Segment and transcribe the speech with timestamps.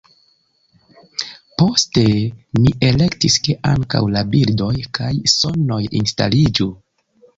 [1.61, 2.05] Poste
[2.63, 6.69] mi elektis, ke ankaŭ la bildoj kaj sonoj instaliĝu.